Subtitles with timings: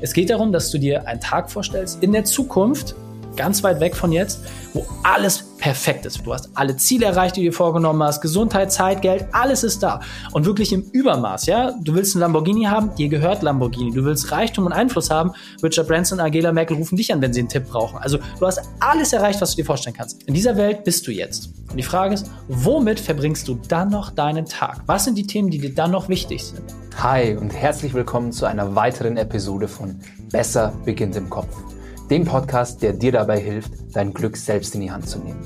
[0.00, 2.94] Es geht darum, dass du dir einen Tag vorstellst in der Zukunft,
[3.36, 4.40] ganz weit weg von jetzt,
[4.72, 6.26] wo alles perfekt ist.
[6.26, 9.82] Du hast alle Ziele erreicht, die du dir vorgenommen hast, Gesundheit, Zeit, Geld, alles ist
[9.82, 10.00] da.
[10.32, 11.72] Und wirklich im Übermaß, ja?
[11.82, 13.92] Du willst einen Lamborghini haben, dir gehört Lamborghini.
[13.92, 17.32] Du willst Reichtum und Einfluss haben, Richard Branson und Angela Merkel rufen dich an, wenn
[17.32, 17.98] sie einen Tipp brauchen.
[17.98, 20.22] Also du hast alles erreicht, was du dir vorstellen kannst.
[20.24, 21.50] In dieser Welt bist du jetzt.
[21.70, 24.82] Und die Frage ist, womit verbringst du dann noch deinen Tag?
[24.86, 26.62] Was sind die Themen, die dir dann noch wichtig sind?
[26.96, 30.00] Hi und herzlich willkommen zu einer weiteren Episode von
[30.32, 31.69] Besser beginnt im Kopf
[32.10, 35.38] dem Podcast, der dir dabei hilft, dein Glück selbst in die Hand zu nehmen.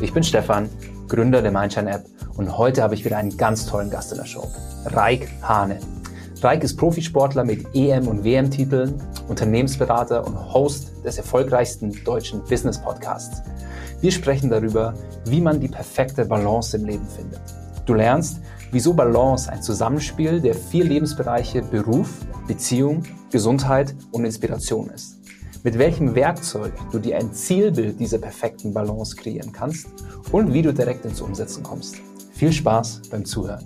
[0.00, 0.68] Ich bin Stefan,
[1.08, 2.04] Gründer der Mindshine App
[2.36, 4.46] und heute habe ich wieder einen ganz tollen Gast in der Show,
[4.86, 5.80] Raik Hane.
[6.40, 13.42] Raik ist Profisportler mit EM- und WM-Titeln, Unternehmensberater und Host des erfolgreichsten deutschen Business-Podcasts.
[14.00, 14.94] Wir sprechen darüber,
[15.26, 17.40] wie man die perfekte Balance im Leben findet.
[17.84, 22.10] Du lernst, wieso Balance ein Zusammenspiel der vier Lebensbereiche Beruf,
[22.46, 23.02] Beziehung,
[23.32, 25.21] Gesundheit und Inspiration ist
[25.64, 29.88] mit welchem Werkzeug du dir ein Zielbild dieser perfekten Balance kreieren kannst
[30.32, 31.96] und wie du direkt ins Umsetzen kommst.
[32.32, 33.64] Viel Spaß beim Zuhören.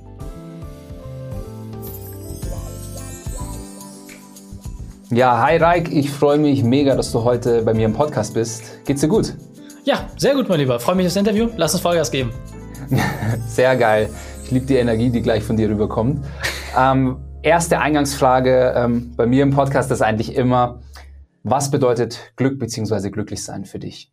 [5.11, 8.85] Ja, hi Raik, ich freue mich mega, dass du heute bei mir im Podcast bist.
[8.85, 9.35] Geht's dir gut?
[9.85, 10.81] Ja, sehr gut, mein Lieber.
[10.81, 11.49] Freue mich aufs Interview.
[11.57, 12.31] Lass uns Vollgas geben.
[13.49, 14.11] sehr geil.
[14.45, 16.25] Ich liebe die Energie, die gleich von dir rüberkommt.
[16.77, 20.81] Ähm, erste Eingangsfrage ähm, bei mir im Podcast ist eigentlich immer,
[21.49, 23.11] was bedeutet Glück bzw.
[23.11, 24.11] glücklich sein für dich?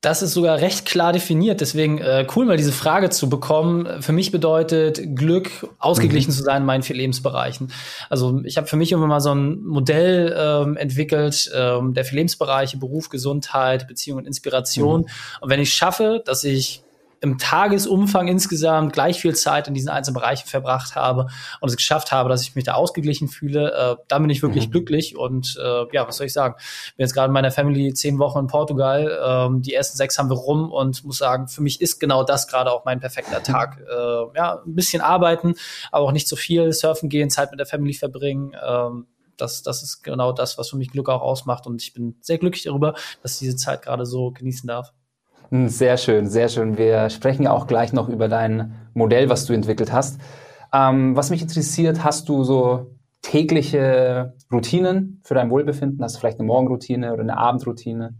[0.00, 1.60] Das ist sogar recht klar definiert.
[1.60, 4.02] Deswegen äh, cool, mal diese Frage zu bekommen.
[4.02, 6.34] Für mich bedeutet Glück, ausgeglichen mhm.
[6.34, 7.72] zu sein in meinen vier Lebensbereichen.
[8.10, 12.16] Also ich habe für mich immer mal so ein Modell ähm, entwickelt, ähm, der vier
[12.16, 15.02] Lebensbereiche, Beruf, Gesundheit, Beziehung und Inspiration.
[15.02, 15.06] Mhm.
[15.40, 16.82] Und wenn ich schaffe, dass ich
[17.22, 21.28] im Tagesumfang insgesamt gleich viel Zeit in diesen einzelnen Bereichen verbracht habe
[21.60, 24.66] und es geschafft habe, dass ich mich da ausgeglichen fühle, äh, dann bin ich wirklich
[24.66, 24.72] mhm.
[24.72, 26.56] glücklich und äh, ja, was soll ich sagen?
[26.96, 30.30] Bin jetzt gerade in meiner Family zehn Wochen in Portugal, ähm, die ersten sechs haben
[30.30, 33.80] wir rum und muss sagen, für mich ist genau das gerade auch mein perfekter Tag.
[33.88, 35.54] Äh, ja, ein bisschen arbeiten,
[35.92, 39.82] aber auch nicht so viel, surfen gehen, Zeit mit der Family verbringen, ähm, das, das
[39.82, 41.66] ist genau das, was für mich Glück auch ausmacht.
[41.66, 44.92] Und ich bin sehr glücklich darüber, dass ich diese Zeit gerade so genießen darf.
[45.52, 46.78] Hm, sehr schön, sehr schön.
[46.78, 50.18] Wir sprechen auch gleich noch über dein Modell, was du entwickelt hast.
[50.72, 56.02] Ähm, was mich interessiert, hast du so tägliche Routinen für dein Wohlbefinden?
[56.02, 58.14] Hast du vielleicht eine Morgenroutine oder eine Abendroutine?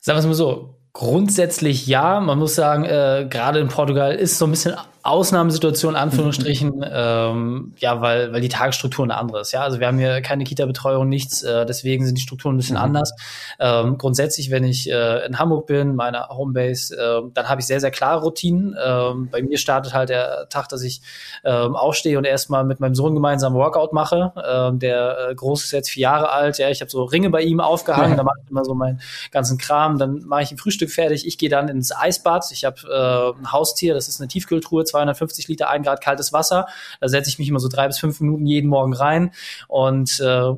[0.00, 2.18] Sagen wir es mal so, grundsätzlich ja.
[2.18, 6.84] Man muss sagen, äh, gerade in Portugal ist so ein bisschen Ausnahmesituation, Anführungsstrichen, mhm.
[6.90, 9.52] ähm, ja, weil, weil die Tagesstruktur eine andere ist.
[9.52, 12.76] Ja, also wir haben hier keine Kita-Betreuung, nichts, äh, deswegen sind die Strukturen ein bisschen
[12.76, 12.82] mhm.
[12.82, 13.12] anders.
[13.58, 17.80] Ähm, grundsätzlich, wenn ich äh, in Hamburg bin, meiner Homebase, äh, dann habe ich sehr,
[17.80, 18.76] sehr klare Routinen.
[18.82, 21.00] Ähm, bei mir startet halt der Tag, dass ich
[21.44, 24.32] ähm, aufstehe und erstmal mit meinem Sohn gemeinsam Workout mache.
[24.46, 27.42] Ähm, der äh, Große ist jetzt vier Jahre alt, ja, ich habe so Ringe bei
[27.42, 29.00] ihm aufgehangen, da mache ich immer so meinen
[29.30, 32.76] ganzen Kram, dann mache ich ein Frühstück fertig, ich gehe dann ins Eisbad, ich habe
[32.86, 36.66] äh, ein Haustier, das ist eine Tiefkühltruhe, 250 Liter, ein Grad kaltes Wasser.
[37.00, 39.32] Da setze ich mich immer so drei bis fünf Minuten jeden Morgen rein.
[39.68, 40.52] Und äh,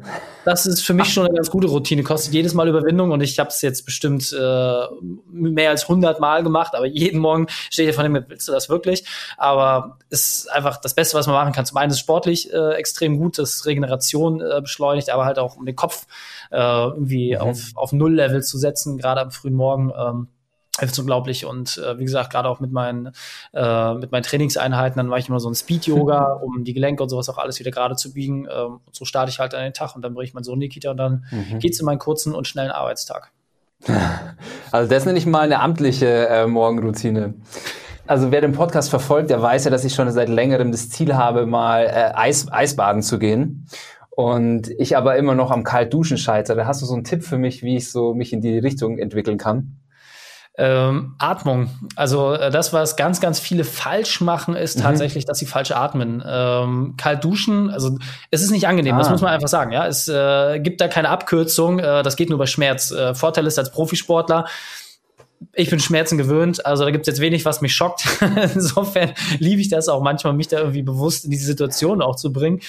[0.44, 2.02] das ist für mich schon eine ganz gute Routine.
[2.02, 4.82] Kostet jedes Mal Überwindung und ich habe es jetzt bestimmt äh,
[5.30, 6.74] mehr als 100 Mal gemacht.
[6.74, 9.04] Aber jeden Morgen stehe ich von dem, willst du das wirklich?
[9.36, 11.66] Aber ist einfach das Beste, was man machen kann.
[11.66, 15.56] Zum einen ist es sportlich äh, extrem gut, das Regeneration äh, beschleunigt, aber halt auch
[15.56, 16.06] um den Kopf
[16.50, 17.40] äh, irgendwie mhm.
[17.40, 19.92] auf, auf Null-Level zu setzen, gerade am frühen Morgen.
[19.96, 20.28] Ähm,
[20.78, 23.12] hilft unglaublich und äh, wie gesagt gerade auch mit meinen
[23.52, 27.02] äh, mit meinen Trainingseinheiten dann mache ich immer so ein Speed Yoga um die Gelenke
[27.02, 29.62] und sowas auch alles wieder gerade zu biegen ähm, und so starte ich halt an
[29.62, 31.58] den Tag und dann bringe ich meinen Sohn in die Kita und dann mhm.
[31.58, 33.32] geht's in meinen kurzen und schnellen Arbeitstag
[34.70, 37.34] also das nenne ich mal eine amtliche äh, Morgenroutine
[38.06, 41.14] also wer den Podcast verfolgt, der weiß ja, dass ich schon seit längerem das Ziel
[41.14, 43.68] habe, mal äh, Eis, Eisbaden zu gehen.
[44.10, 46.66] Und ich aber immer noch am Kaltduschen scheitere.
[46.66, 49.38] Hast du so einen Tipp für mich, wie ich so mich in die Richtung entwickeln
[49.38, 49.78] kann?
[50.58, 51.70] Ähm, Atmung.
[51.96, 54.82] Also äh, das, was ganz, ganz viele falsch machen, ist mhm.
[54.82, 56.22] tatsächlich, dass sie falsch atmen.
[56.26, 57.96] Ähm, kalt duschen, also
[58.30, 58.98] es ist nicht angenehm, ah.
[58.98, 59.72] das muss man einfach sagen.
[59.72, 61.78] Ja, es äh, gibt da keine Abkürzung.
[61.78, 62.90] Äh, das geht nur bei Schmerz.
[62.90, 64.46] Äh, Vorteil ist als Profisportler
[65.54, 68.04] ich bin Schmerzen gewöhnt, also da gibt es jetzt wenig, was mich schockt.
[68.54, 72.32] Insofern liebe ich das auch manchmal, mich da irgendwie bewusst in diese Situation auch zu
[72.32, 72.60] bringen.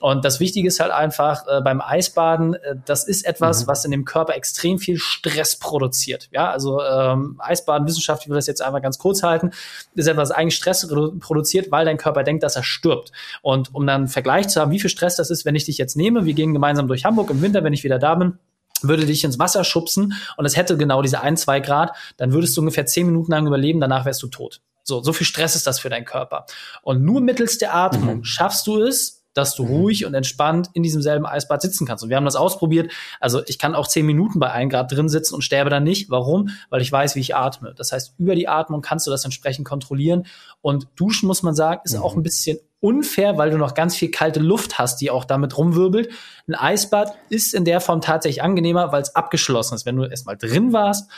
[0.00, 3.66] Und das Wichtige ist halt einfach äh, beim Eisbaden, äh, das ist etwas, mhm.
[3.68, 6.28] was in dem Körper extrem viel Stress produziert.
[6.32, 9.50] Ja, also ähm, Eisbaden, Wissenschaft, ich will das jetzt einfach ganz kurz halten,
[9.94, 10.86] ist etwas, das eigentlich Stress
[11.20, 13.12] produziert, weil dein Körper denkt, dass er stirbt.
[13.42, 15.78] Und um dann einen Vergleich zu haben, wie viel Stress das ist, wenn ich dich
[15.78, 18.38] jetzt nehme, wir gehen gemeinsam durch Hamburg im Winter, wenn ich wieder da bin,
[18.82, 22.56] würde dich ins Wasser schubsen und es hätte genau diese ein, zwei Grad, dann würdest
[22.56, 24.60] du ungefähr zehn Minuten lang überleben, danach wärst du tot.
[24.82, 26.46] So, so viel Stress ist das für deinen Körper.
[26.82, 28.24] Und nur mittels der Atmung mhm.
[28.24, 29.70] schaffst du es, dass du mhm.
[29.70, 32.02] ruhig und entspannt in diesem selben Eisbad sitzen kannst.
[32.02, 32.90] Und wir haben das ausprobiert.
[33.20, 36.10] Also ich kann auch zehn Minuten bei einem Grad drin sitzen und sterbe dann nicht.
[36.10, 36.48] Warum?
[36.70, 37.74] Weil ich weiß, wie ich atme.
[37.76, 40.26] Das heißt, über die Atmung kannst du das entsprechend kontrollieren.
[40.62, 42.02] Und duschen, muss man sagen, ist mhm.
[42.02, 45.56] auch ein bisschen unfair, weil du noch ganz viel kalte Luft hast, die auch damit
[45.58, 46.10] rumwirbelt.
[46.48, 49.86] Ein Eisbad ist in der Form tatsächlich angenehmer, weil es abgeschlossen ist.
[49.86, 51.10] Wenn du erstmal drin warst,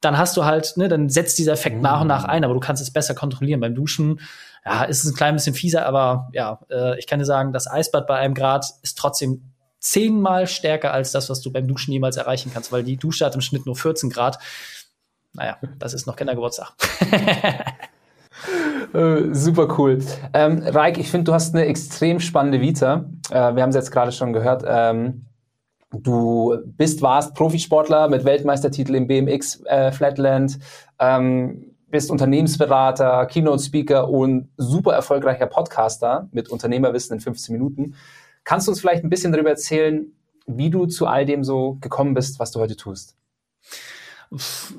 [0.00, 1.82] dann hast du halt, ne, dann setzt dieser Effekt mhm.
[1.82, 3.60] nach und nach ein, aber du kannst es besser kontrollieren.
[3.60, 4.20] Beim Duschen,
[4.64, 7.70] ja, ist es ein klein bisschen fieser, aber ja, äh, ich kann dir sagen, das
[7.70, 12.16] Eisbad bei einem Grad ist trotzdem zehnmal stärker als das, was du beim Duschen jemals
[12.16, 14.38] erreichen kannst, weil die Dusche hat im Schnitt nur 14 Grad.
[15.32, 16.72] Naja, das ist noch Kindergeburtstag.
[18.92, 19.98] äh, super cool.
[20.32, 23.06] Ähm, Raik, ich finde, du hast eine extrem spannende Vita.
[23.30, 24.62] Äh, wir haben es jetzt gerade schon gehört.
[24.66, 25.26] Ähm,
[25.94, 30.58] Du bist, warst Profisportler mit Weltmeistertitel im BMX äh, Flatland,
[30.98, 37.94] ähm, bist Unternehmensberater, Keynote-Speaker und super erfolgreicher Podcaster mit Unternehmerwissen in 15 Minuten.
[38.44, 40.10] Kannst du uns vielleicht ein bisschen darüber erzählen,
[40.46, 43.16] wie du zu all dem so gekommen bist, was du heute tust?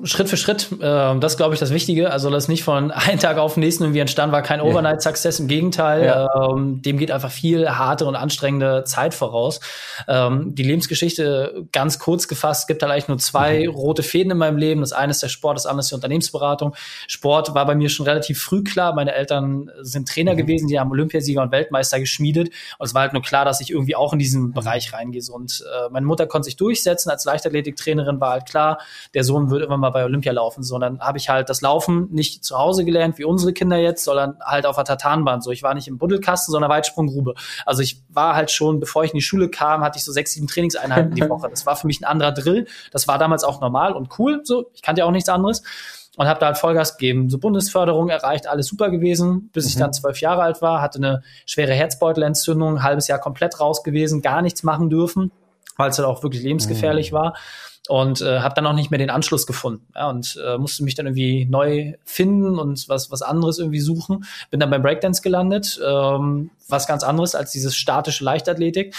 [0.02, 2.10] Schritt für Schritt, äh, das glaube ich das Wichtige.
[2.10, 5.38] Also das nicht von einem Tag auf den nächsten irgendwie entstanden war, kein Overnight Success.
[5.38, 6.50] Im Gegenteil, ja.
[6.50, 9.60] ähm, dem geht einfach viel harte und anstrengende Zeit voraus.
[10.08, 13.74] Ähm, die Lebensgeschichte ganz kurz gefasst, gibt da eigentlich nur zwei mhm.
[13.74, 14.80] rote Fäden in meinem Leben.
[14.80, 16.74] Das eine ist der Sport, das andere ist die Unternehmensberatung.
[17.06, 18.94] Sport war bei mir schon relativ früh klar.
[18.94, 20.38] Meine Eltern sind Trainer mhm.
[20.38, 22.48] gewesen, die haben Olympiasieger und Weltmeister geschmiedet.
[22.78, 25.14] Und es war halt nur klar, dass ich irgendwie auch in diesen Bereich reingehe.
[25.30, 28.78] Und äh, meine Mutter konnte sich durchsetzen als Leichtathletiktrainerin, war halt klar,
[29.14, 32.08] der Sohn Sohn würde immer mal bei Olympia laufen, sondern habe ich halt das Laufen
[32.10, 35.40] nicht zu Hause gelernt, wie unsere Kinder jetzt, sondern halt auf der Tatanbahn.
[35.40, 37.34] So, ich war nicht im Buddelkasten, sondern Weitsprunggrube.
[37.66, 40.32] Also ich war halt schon, bevor ich in die Schule kam, hatte ich so sechs,
[40.32, 41.48] sieben Trainingseinheiten die Woche.
[41.48, 42.66] Das war für mich ein anderer Drill.
[42.90, 44.40] Das war damals auch normal und cool.
[44.44, 45.62] So, ich kannte ja auch nichts anderes
[46.16, 47.28] und habe da halt Vollgas gegeben.
[47.28, 49.68] So Bundesförderung erreicht, alles super gewesen, bis mhm.
[49.68, 53.82] ich dann zwölf Jahre alt war, hatte eine schwere Herzbeutelentzündung, ein halbes Jahr komplett raus
[53.82, 55.32] gewesen, gar nichts machen dürfen,
[55.76, 57.16] weil es halt auch wirklich lebensgefährlich mhm.
[57.16, 57.34] war
[57.88, 60.94] und äh, habe dann auch nicht mehr den Anschluss gefunden ja, und äh, musste mich
[60.94, 64.24] dann irgendwie neu finden und was was anderes irgendwie suchen.
[64.50, 68.94] Bin dann beim Breakdance gelandet, ähm, was ganz anderes als dieses statische Leichtathletik.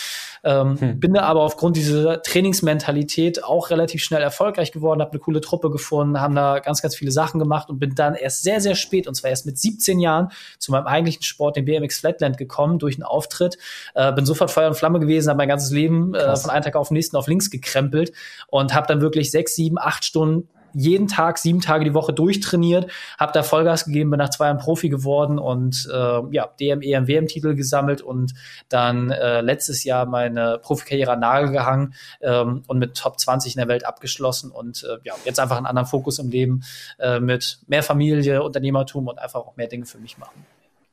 [0.46, 1.00] Ähm, hm.
[1.00, 5.72] Bin da aber aufgrund dieser Trainingsmentalität auch relativ schnell erfolgreich geworden, habe eine coole Truppe
[5.72, 9.08] gefunden, haben da ganz, ganz viele Sachen gemacht und bin dann erst sehr, sehr spät,
[9.08, 12.96] und zwar erst mit 17 Jahren, zu meinem eigentlichen Sport, dem BMX Flatland, gekommen durch
[12.96, 13.58] einen Auftritt.
[13.96, 16.76] Äh, bin sofort Feuer und Flamme gewesen, habe mein ganzes Leben äh, von einem Tag
[16.76, 18.12] auf den nächsten auf links gekrempelt
[18.48, 22.92] und habe dann wirklich sechs, sieben, acht Stunden jeden Tag, sieben Tage die Woche durchtrainiert,
[23.18, 27.08] habe da Vollgas gegeben, bin nach zwei Jahren Profi geworden und äh, ja, DM, EM,
[27.08, 28.34] WM-Titel gesammelt und
[28.70, 33.60] dann äh, letztes Jahr meine Profikarriere an Nagel gehangen ähm, und mit Top 20 in
[33.60, 36.64] der Welt abgeschlossen und äh, ja, jetzt einfach einen anderen Fokus im Leben
[37.00, 40.46] äh, mit mehr Familie, Unternehmertum und einfach auch mehr Dinge für mich machen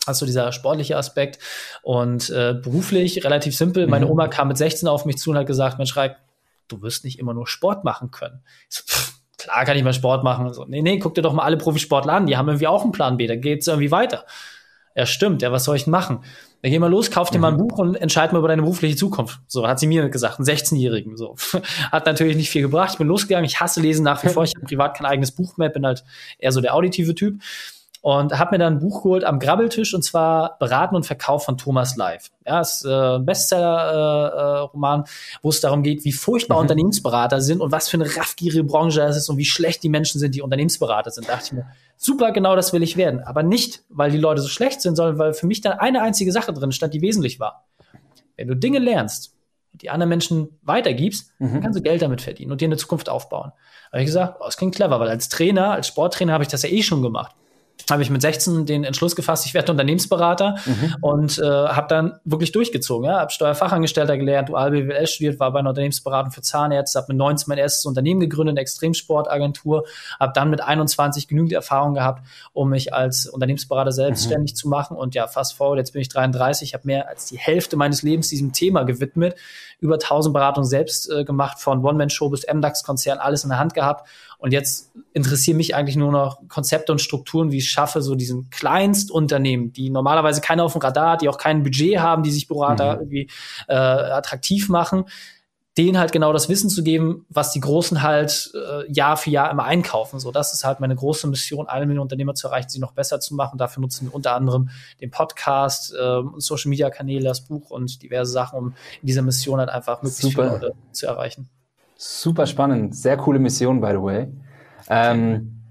[0.06, 1.38] also dieser sportliche Aspekt
[1.82, 3.86] und äh, beruflich relativ simpel.
[3.86, 4.12] Meine mhm.
[4.12, 6.16] Oma kam mit 16 auf mich zu und hat gesagt, Mensch, Reik,
[6.68, 8.42] du wirst nicht immer nur Sport machen können.
[8.68, 10.52] Ich so, pff, klar kann ich mal Sport machen.
[10.52, 12.92] so, nee, nee, guck dir doch mal alle Profisportler an, die haben irgendwie auch einen
[12.92, 14.24] Plan B, da geht's irgendwie weiter.
[14.94, 16.20] Ja, stimmt, ja, was soll ich denn machen?
[16.60, 17.42] Dann geh mal los, kauf dir mhm.
[17.42, 17.68] mal ein mhm.
[17.68, 19.40] Buch und entscheid mal über deine berufliche Zukunft.
[19.48, 21.16] So hat sie mir gesagt, ein 16-Jährigen.
[21.16, 21.34] So
[21.92, 22.90] hat natürlich nicht viel gebracht.
[22.92, 23.44] Ich bin losgegangen.
[23.44, 24.44] Ich hasse Lesen nach wie vor.
[24.44, 25.70] Ich habe privat kein eigenes Buch mehr.
[25.70, 26.04] Bin halt
[26.38, 27.40] eher so der auditive Typ
[28.02, 31.56] und habe mir dann ein Buch geholt am Grabbeltisch und zwar Beraten und Verkauf von
[31.56, 32.32] Thomas Live.
[32.44, 36.62] Ja, ist äh, ein Bestseller-Roman, äh, äh, wo es darum geht, wie furchtbar mhm.
[36.62, 40.18] Unternehmensberater sind und was für eine raffgierige Branche es ist und wie schlecht die Menschen
[40.18, 41.28] sind, die Unternehmensberater sind.
[41.28, 41.66] Da dachte ich mir,
[41.96, 43.20] super, genau das will ich werden.
[43.20, 46.32] Aber nicht, weil die Leute so schlecht sind, sondern weil für mich dann eine einzige
[46.32, 47.66] Sache drin stand, die wesentlich war.
[48.36, 49.36] Wenn du Dinge lernst,
[49.74, 51.52] die anderen Menschen weitergibst, mhm.
[51.52, 53.52] dann kannst du Geld damit verdienen und dir eine Zukunft aufbauen.
[53.90, 56.48] Da habe ich gesagt, oh, das klingt clever, weil als Trainer, als Sporttrainer habe ich
[56.48, 57.36] das ja eh schon gemacht
[57.90, 60.96] habe ich mit 16 den Entschluss gefasst, ich werde Unternehmensberater mhm.
[61.00, 63.08] und äh, habe dann wirklich durchgezogen.
[63.08, 63.20] Ja?
[63.20, 67.46] Habe Steuerfachangestellter gelernt, dual BWL studiert, war bei einer Unternehmensberatung für Zahnärzte, habe mit 19
[67.48, 69.84] mein erstes Unternehmen gegründet, eine Extremsportagentur,
[70.20, 74.56] habe dann mit 21 genügend Erfahrung gehabt, um mich als Unternehmensberater selbstständig mhm.
[74.56, 77.76] zu machen und ja, fast forward, jetzt bin ich 33, habe mehr als die Hälfte
[77.76, 79.36] meines Lebens diesem Thema gewidmet,
[79.80, 84.08] über 1000 Beratungen selbst äh, gemacht, von One-Man-Show bis MDAX-Konzern, alles in der Hand gehabt
[84.42, 88.50] und jetzt interessieren mich eigentlich nur noch Konzepte und Strukturen, wie ich schaffe, so diesen
[88.50, 92.48] Kleinstunternehmen, die normalerweise keiner auf dem Radar hat, die auch kein Budget haben, die sich
[92.48, 93.00] Berater mhm.
[93.02, 93.28] irgendwie
[93.68, 95.04] äh, attraktiv machen,
[95.78, 99.48] denen halt genau das Wissen zu geben, was die Großen halt äh, Jahr für Jahr
[99.48, 100.18] immer einkaufen.
[100.18, 103.20] So, das ist halt meine große Mission, eine Million Unternehmer zu erreichen, sie noch besser
[103.20, 103.58] zu machen.
[103.58, 104.70] Dafür nutzen wir unter anderem
[105.00, 109.60] den Podcast, äh, Social Media Kanäle, das Buch und diverse Sachen, um in dieser Mission
[109.60, 110.42] halt einfach möglichst Super.
[110.42, 111.48] viele Leute zu erreichen.
[112.04, 114.26] Super spannend, sehr coole Mission, by the way.
[114.88, 115.62] Ähm,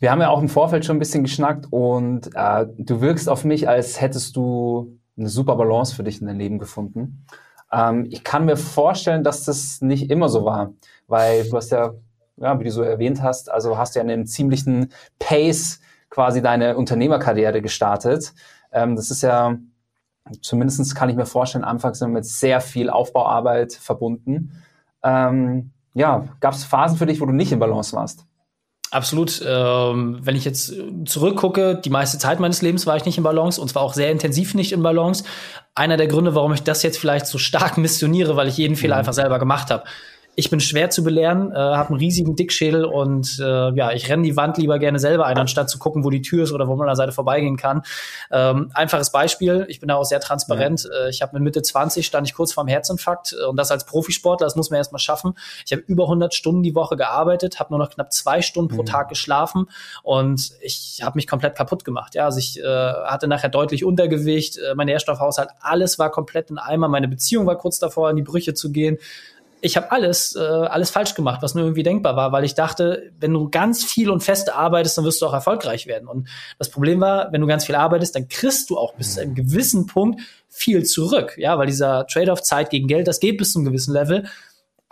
[0.00, 3.44] wir haben ja auch im Vorfeld schon ein bisschen geschnackt und äh, du wirkst auf
[3.44, 7.24] mich, als hättest du eine super Balance für dich in dein Leben gefunden.
[7.70, 10.72] Ähm, ich kann mir vorstellen, dass das nicht immer so war,
[11.06, 11.94] weil du hast ja,
[12.36, 15.78] ja, wie du so erwähnt hast, also hast du ja einen ziemlichen Pace
[16.10, 18.34] quasi deine Unternehmerkarriere gestartet.
[18.72, 19.56] Ähm, das ist ja,
[20.42, 24.60] zumindest kann ich mir vorstellen, anfangs mit sehr viel Aufbauarbeit verbunden.
[25.04, 28.26] Ähm, ja, gab es Phasen für dich, wo du nicht in Balance warst?
[28.90, 29.42] Absolut.
[29.46, 30.72] Ähm, wenn ich jetzt
[31.04, 34.10] zurückgucke, die meiste Zeit meines Lebens war ich nicht in Balance und zwar auch sehr
[34.10, 35.24] intensiv nicht in Balance.
[35.74, 38.96] Einer der Gründe, warum ich das jetzt vielleicht so stark missioniere, weil ich jeden Fehler
[38.96, 39.00] mhm.
[39.00, 39.84] einfach selber gemacht habe
[40.36, 44.24] ich bin schwer zu belehren, äh, habe einen riesigen Dickschädel und äh, ja, ich renne
[44.24, 46.74] die Wand lieber gerne selber ein, anstatt zu gucken, wo die Tür ist oder wo
[46.74, 47.82] man an der Seite vorbeigehen kann.
[48.32, 50.88] Ähm, einfaches Beispiel, ich bin da auch sehr transparent.
[50.90, 51.06] Ja.
[51.06, 53.84] Äh, ich habe mit Mitte 20 stand ich kurz vorm Herzinfarkt äh, und das als
[53.84, 55.34] Profisportler, das muss man erstmal schaffen.
[55.64, 58.82] Ich habe über 100 Stunden die Woche gearbeitet, habe nur noch knapp zwei Stunden pro
[58.82, 58.86] mhm.
[58.86, 59.66] Tag geschlafen
[60.02, 62.14] und ich habe mich komplett kaputt gemacht.
[62.14, 66.58] Ja, also ich äh, hatte nachher deutlich Untergewicht, äh, mein Nährstoffhaushalt, alles war komplett in
[66.58, 68.98] Eimer, meine Beziehung war kurz davor, in die Brüche zu gehen
[69.64, 73.10] ich habe alles, äh, alles falsch gemacht, was nur irgendwie denkbar war, weil ich dachte,
[73.18, 76.06] wenn du ganz viel und fest arbeitest, dann wirst du auch erfolgreich werden.
[76.06, 76.28] Und
[76.58, 79.34] das Problem war, wenn du ganz viel arbeitest, dann kriegst du auch bis zu einem
[79.34, 83.58] gewissen Punkt viel zurück, ja, weil dieser Trade-off Zeit gegen Geld, das geht bis zu
[83.58, 84.26] einem gewissen Level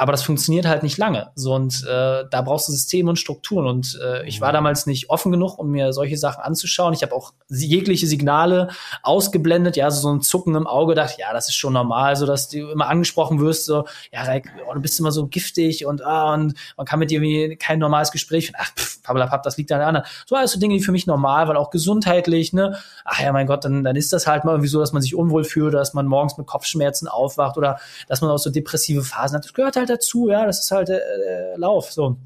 [0.02, 1.30] aber das funktioniert halt nicht lange.
[1.36, 3.68] So und äh, da brauchst du Systeme und Strukturen.
[3.68, 4.54] Und äh, ich war mhm.
[4.54, 6.92] damals nicht offen genug, um mir solche Sachen anzuschauen.
[6.92, 8.70] Ich habe auch jegliche Signale
[9.04, 12.26] ausgeblendet, ja, so, so ein Zucken im Auge, dachte, ja, das ist schon normal, so
[12.26, 14.26] dass du immer angesprochen wirst, so, ja,
[14.68, 17.78] oh, du bist immer so giftig und ah, und man kann mit dir irgendwie kein
[17.78, 18.56] normales Gespräch führen.
[18.58, 20.06] Ach, pff, papp, das liegt an der anderen.
[20.26, 22.76] So alles so Dinge, die für mich normal waren, auch gesundheitlich, ne?
[23.04, 25.14] Ach ja, mein Gott, dann, dann ist das halt mal irgendwie so, dass man sich
[25.14, 27.78] unwohl fühlt, dass man morgens mit Kopfschmerzen aufwacht oder
[28.08, 29.44] dass man auch so depressive Phasen hat.
[29.44, 31.92] Das gehört halt dazu, ja, das ist halt der äh, Lauf.
[31.92, 32.16] So.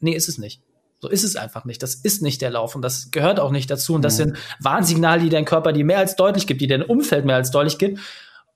[0.00, 0.62] Nee, ist es nicht.
[1.00, 1.82] So ist es einfach nicht.
[1.82, 3.94] Das ist nicht der Lauf und das gehört auch nicht dazu.
[3.94, 4.24] Und das mhm.
[4.24, 7.50] sind Warnsignale, die dein Körper dir mehr als deutlich gibt, die dein Umfeld mehr als
[7.50, 8.00] deutlich gibt.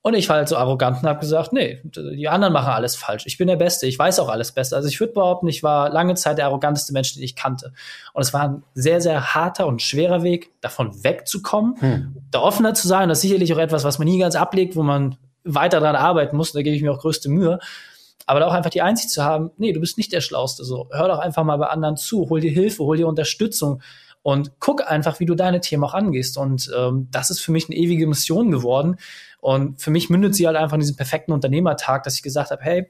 [0.02, 3.24] Und ich war halt so arrogant und habe gesagt, nee, die anderen machen alles falsch.
[3.26, 4.76] Ich bin der Beste, ich weiß auch alles besser.
[4.76, 7.74] Also ich würde behaupten, ich war lange Zeit der arroganteste Mensch, den ich kannte.
[8.14, 12.16] Und es war ein sehr, sehr harter und schwerer Weg, davon wegzukommen, hm.
[12.30, 13.10] da offener zu sein.
[13.10, 16.34] Das ist sicherlich auch etwas, was man nie ganz ablegt, wo man weiter dran arbeiten
[16.34, 16.52] muss.
[16.52, 17.58] Da gebe ich mir auch größte Mühe
[18.30, 20.88] aber auch einfach die Einsicht zu haben, nee, du bist nicht der Schlauste, so.
[20.92, 23.82] Hör doch einfach mal bei anderen zu, hol dir Hilfe, hol dir Unterstützung
[24.22, 26.38] und guck einfach, wie du deine Themen auch angehst.
[26.38, 28.96] Und ähm, das ist für mich eine ewige Mission geworden.
[29.40, 32.62] Und für mich mündet sie halt einfach in diesen perfekten Unternehmertag, dass ich gesagt habe,
[32.62, 32.88] hey,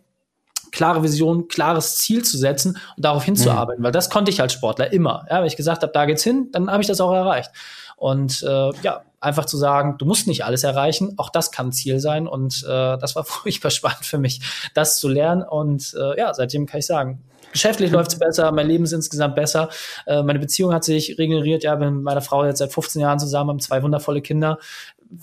[0.72, 3.86] klare Vision, klares Ziel zu setzen und darauf hinzuarbeiten, mhm.
[3.86, 5.24] weil das konnte ich als Sportler immer.
[5.30, 7.50] Ja, wenn ich gesagt habe, da geht's hin, dann habe ich das auch erreicht.
[8.00, 12.00] Und äh, ja, einfach zu sagen, du musst nicht alles erreichen, auch das kann Ziel
[12.00, 12.26] sein.
[12.26, 14.40] Und äh, das war furchtbar spannend für mich,
[14.72, 15.42] das zu lernen.
[15.42, 19.68] Und äh, ja, seitdem kann ich sagen, geschäftlich läuft's besser, mein Leben ist insgesamt besser,
[20.06, 21.62] äh, meine Beziehung hat sich regeneriert.
[21.62, 24.58] Ja, bin mit meiner Frau jetzt seit 15 Jahren zusammen, haben zwei wundervolle Kinder.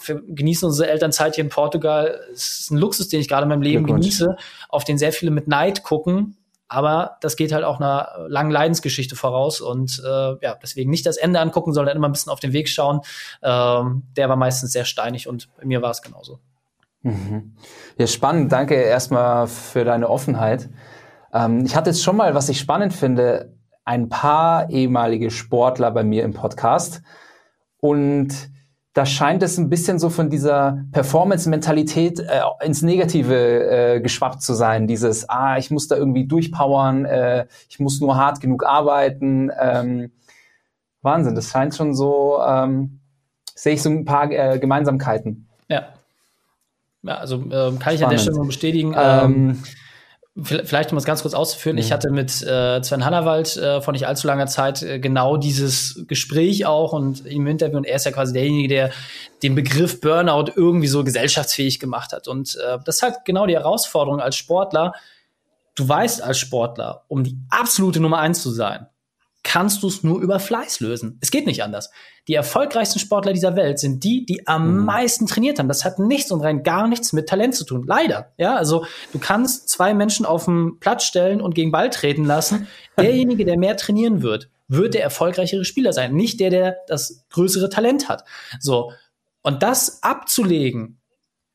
[0.06, 2.20] Wir genießen unsere Elternzeit hier in Portugal.
[2.32, 4.36] Es ist ein Luxus, den ich gerade in meinem Leben genieße,
[4.70, 6.38] auf den sehr viele mit Neid gucken
[6.68, 11.18] aber das geht halt auch einer langen Leidensgeschichte voraus und äh, ja, deswegen nicht das
[11.18, 13.02] Ende angucken, sondern immer ein bisschen auf den Weg schauen.
[13.42, 16.40] Ähm, der war meistens sehr steinig und bei mir war es genauso.
[17.04, 17.54] Mhm.
[17.98, 18.52] Ja, spannend.
[18.52, 20.70] Danke erstmal für deine Offenheit.
[21.34, 23.54] Ähm, ich hatte jetzt schon mal, was ich spannend finde,
[23.86, 27.02] ein paar ehemalige Sportler bei mir im Podcast
[27.80, 28.50] und
[28.98, 34.56] da scheint es ein bisschen so von dieser Performance-Mentalität äh, ins Negative äh, geschwappt zu
[34.56, 34.88] sein.
[34.88, 39.52] Dieses, ah, ich muss da irgendwie durchpowern, äh, ich muss nur hart genug arbeiten.
[39.62, 40.12] Ähm,
[41.04, 43.00] Wahnsinn, das scheint schon so, ähm,
[43.54, 45.48] sehe ich so ein paar äh, Gemeinsamkeiten.
[45.68, 45.90] Ja.
[47.04, 48.04] Ja, also ähm, kann ich Spannend.
[48.04, 48.96] an der Stelle nur bestätigen.
[48.98, 49.64] Ähm, ähm
[50.40, 51.84] Vielleicht, um es ganz kurz auszuführen, ja.
[51.84, 56.04] ich hatte mit äh, Sven Hannawald äh, vor nicht allzu langer Zeit äh, genau dieses
[56.08, 58.92] Gespräch auch und im Interview, und er ist ja quasi derjenige, der
[59.42, 62.28] den Begriff Burnout irgendwie so gesellschaftsfähig gemacht hat.
[62.28, 64.94] Und äh, das ist halt genau die Herausforderung als Sportler.
[65.74, 68.86] Du weißt als Sportler, um die absolute Nummer eins zu sein,
[69.48, 71.18] kannst du es nur über Fleiß lösen.
[71.22, 71.90] Es geht nicht anders.
[72.28, 74.86] Die erfolgreichsten Sportler dieser Welt sind die, die am mhm.
[74.86, 75.70] meisten trainiert haben.
[75.70, 77.86] Das hat nichts und rein gar nichts mit Talent zu tun.
[77.88, 78.34] Leider.
[78.38, 82.68] Ja, also du kannst zwei Menschen auf den Platz stellen und gegen Ball treten lassen.
[83.00, 86.14] Derjenige, der mehr trainieren wird, wird der erfolgreichere Spieler sein.
[86.14, 88.26] Nicht der, der das größere Talent hat.
[88.60, 88.92] So.
[89.44, 91.00] Und das abzulegen,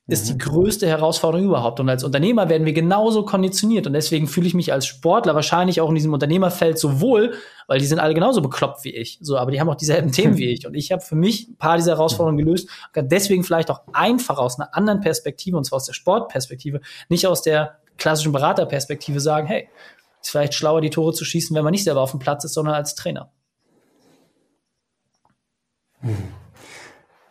[0.09, 0.39] ist die mhm.
[0.39, 1.79] größte Herausforderung überhaupt.
[1.79, 3.87] Und als Unternehmer werden wir genauso konditioniert.
[3.87, 7.35] Und deswegen fühle ich mich als Sportler wahrscheinlich auch in diesem Unternehmerfeld so wohl,
[7.69, 9.19] weil die sind alle genauso bekloppt wie ich.
[9.23, 10.67] So, aber die haben auch dieselben Themen wie ich.
[10.67, 12.69] Und ich habe für mich ein paar dieser Herausforderungen gelöst.
[12.69, 16.81] Und kann deswegen vielleicht auch einfach aus einer anderen Perspektive, und zwar aus der Sportperspektive,
[17.09, 19.69] nicht aus der klassischen Beraterperspektive sagen, hey,
[20.21, 22.55] ist vielleicht schlauer, die Tore zu schießen, wenn man nicht selber auf dem Platz ist,
[22.55, 23.31] sondern als Trainer.
[26.01, 26.42] Mhm.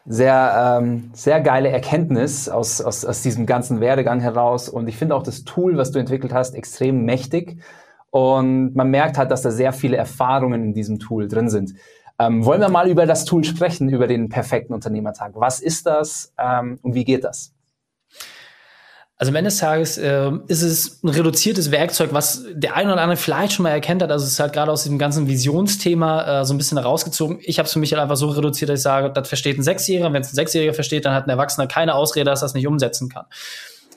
[0.06, 4.68] Sehr, ähm, sehr geile Erkenntnis aus, aus, aus diesem ganzen Werdegang heraus.
[4.68, 7.62] Und ich finde auch das Tool, was du entwickelt hast, extrem mächtig.
[8.10, 11.74] Und man merkt halt, dass da sehr viele Erfahrungen in diesem Tool drin sind.
[12.20, 15.32] Ähm, wollen wir mal über das Tool sprechen, über den perfekten Unternehmertag?
[15.36, 17.54] Was ist das ähm, und wie geht das?
[19.22, 23.04] Also am Ende des Tages äh, ist es ein reduziertes Werkzeug, was der eine oder
[23.04, 24.12] andere vielleicht schon mal erkennt hat.
[24.12, 27.38] Also es ist halt gerade aus diesem ganzen Visionsthema äh, so ein bisschen herausgezogen.
[27.44, 29.62] Ich habe es für mich halt einfach so reduziert, dass ich sage, das versteht ein
[29.62, 30.12] Sechsjähriger.
[30.12, 32.66] Wenn es ein Sechsjähriger versteht, dann hat ein Erwachsener keine Ausrede, dass er das nicht
[32.66, 33.28] umsetzen kann.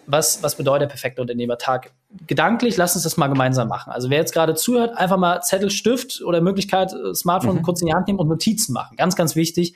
[0.07, 1.93] Was, was bedeutet der perfekte Unternehmertag?
[2.26, 3.95] Gedanklich, lass uns das mal gemeinsam machen.
[3.95, 7.62] Also wer jetzt gerade zuhört, einfach mal Zettel, Stift oder Möglichkeit, äh, Smartphone mhm.
[7.62, 8.99] kurz in die Hand nehmen und Notizen machen.
[8.99, 9.75] Ganz, ganz wichtig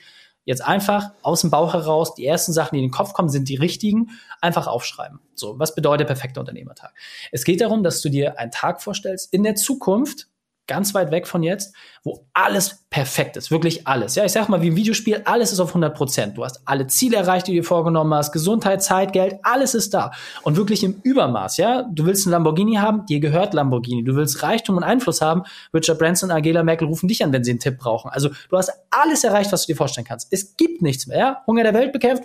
[0.49, 3.49] Jetzt einfach aus dem Bauch heraus, die ersten Sachen, die in den Kopf kommen, sind
[3.49, 4.09] die richtigen,
[4.41, 5.19] einfach aufschreiben.
[5.35, 6.91] So, was bedeutet perfekter Unternehmertag?
[7.31, 10.27] Es geht darum, dass du dir einen Tag vorstellst in der Zukunft,
[10.69, 14.15] ganz weit weg von jetzt, wo alles perfekt ist, wirklich alles.
[14.15, 16.37] Ja, ich sag mal, wie im Videospiel, alles ist auf 100 Prozent.
[16.37, 19.93] Du hast alle Ziele erreicht, die du dir vorgenommen hast, Gesundheit, Zeit, Geld, alles ist
[19.93, 20.11] da.
[20.43, 21.83] Und wirklich im Übermaß, ja.
[21.91, 24.03] Du willst einen Lamborghini haben, dir gehört Lamborghini.
[24.03, 27.51] Du willst Reichtum und Einfluss haben, Richard Branson Angela Merkel rufen dich an, wenn sie
[27.51, 28.09] einen Tipp brauchen.
[28.11, 30.27] Also, du hast alles erreicht, was du dir vorstellen kannst.
[30.31, 31.41] Es gibt nichts mehr, ja.
[31.47, 32.23] Hunger der Welt bekämpft,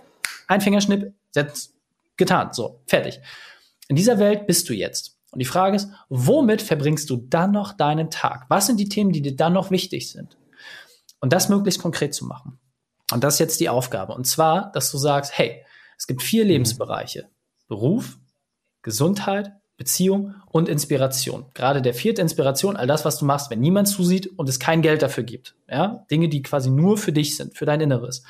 [0.48, 1.72] ein Fingerschnipp, setzt,
[2.18, 2.50] getan.
[2.52, 3.20] So, fertig.
[3.88, 5.13] In dieser Welt bist du jetzt.
[5.34, 8.46] Und die Frage ist, womit verbringst du dann noch deinen Tag?
[8.48, 10.38] Was sind die Themen, die dir dann noch wichtig sind?
[11.20, 12.60] Und das möglichst konkret zu machen.
[13.12, 14.14] Und das ist jetzt die Aufgabe.
[14.14, 15.64] Und zwar, dass du sagst, hey,
[15.98, 17.28] es gibt vier Lebensbereiche.
[17.66, 18.16] Beruf,
[18.82, 21.46] Gesundheit, Beziehung und Inspiration.
[21.52, 24.82] Gerade der vierte Inspiration, all das, was du machst, wenn niemand zusieht und es kein
[24.82, 25.56] Geld dafür gibt.
[25.68, 26.06] Ja?
[26.12, 28.22] Dinge, die quasi nur für dich sind, für dein Inneres.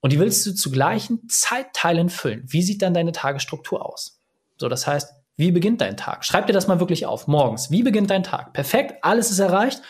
[0.00, 2.42] Und die willst du zu gleichen Zeitteilen füllen.
[2.46, 4.20] Wie sieht dann deine Tagesstruktur aus?
[4.58, 6.24] So, das heißt, wie beginnt dein Tag?
[6.24, 7.26] Schreib dir das mal wirklich auf.
[7.26, 7.70] Morgens.
[7.70, 8.52] Wie beginnt dein Tag?
[8.52, 9.02] Perfekt.
[9.02, 9.82] Alles ist erreicht.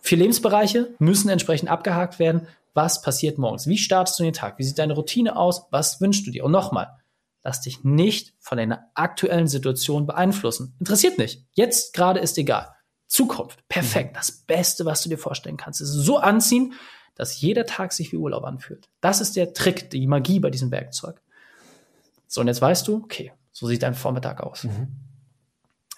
[0.00, 2.46] Vier Lebensbereiche müssen entsprechend abgehakt werden.
[2.74, 3.66] Was passiert morgens?
[3.66, 4.58] Wie startest du den Tag?
[4.58, 5.66] Wie sieht deine Routine aus?
[5.70, 6.44] Was wünschst du dir?
[6.44, 6.98] Und nochmal,
[7.42, 10.74] lass dich nicht von deiner aktuellen Situation beeinflussen.
[10.78, 11.44] Interessiert nicht.
[11.52, 12.74] Jetzt gerade ist egal.
[13.08, 13.68] Zukunft.
[13.68, 14.12] Perfekt.
[14.12, 14.16] Mhm.
[14.16, 15.80] Das Beste, was du dir vorstellen kannst.
[15.80, 16.72] Es ist so anziehen,
[17.14, 18.88] dass jeder Tag sich wie Urlaub anfühlt.
[19.00, 21.20] Das ist der Trick, die Magie bei diesem Werkzeug.
[22.26, 24.64] So, und jetzt weißt du, okay, so sieht dein Vormittag aus.
[24.64, 24.88] Mhm.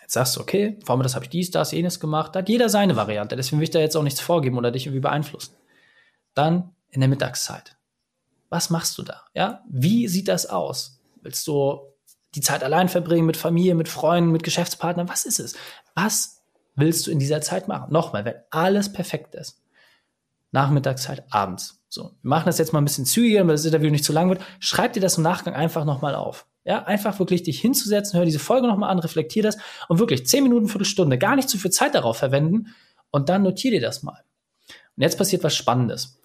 [0.02, 2.34] Jetzt sagst du, okay, Vormittags habe ich dies, das, jenes gemacht.
[2.34, 3.36] Da hat jeder seine Variante.
[3.36, 5.54] Deswegen will ich da jetzt auch nichts vorgeben oder dich irgendwie beeinflussen.
[6.34, 7.76] Dann in der Mittagszeit.
[8.50, 9.22] Was machst du da?
[9.34, 11.00] Ja, wie sieht das aus?
[11.22, 11.80] Willst du
[12.34, 15.08] die Zeit allein verbringen mit Familie, mit Freunden, mit Geschäftspartnern?
[15.08, 15.56] Was ist es?
[15.94, 16.42] Was
[16.74, 17.92] willst du in dieser Zeit machen?
[17.92, 19.62] Nochmal, wenn alles perfekt ist.
[20.50, 21.80] Nachmittagszeit, abends.
[21.88, 24.28] So, wir machen das jetzt mal ein bisschen zügiger, damit das Interview nicht zu lang
[24.28, 24.42] wird.
[24.60, 26.46] Schreib dir das im Nachgang einfach nochmal auf.
[26.64, 30.42] Ja, einfach wirklich dich hinzusetzen, hör diese Folge nochmal an, reflektier das und wirklich zehn
[30.42, 32.74] Minuten, Viertelstunde, gar nicht zu viel Zeit darauf verwenden
[33.10, 34.24] und dann notier dir das mal.
[34.96, 36.18] Und jetzt passiert was Spannendes.